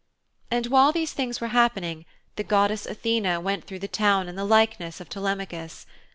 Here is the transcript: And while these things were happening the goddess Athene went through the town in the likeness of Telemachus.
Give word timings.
And 0.49 0.65
while 0.65 0.91
these 0.91 1.13
things 1.13 1.39
were 1.39 1.49
happening 1.49 2.05
the 2.35 2.43
goddess 2.43 2.87
Athene 2.87 3.43
went 3.43 3.65
through 3.65 3.77
the 3.77 3.87
town 3.87 4.27
in 4.27 4.35
the 4.35 4.43
likeness 4.45 4.99
of 4.99 5.09
Telemachus. 5.09 5.85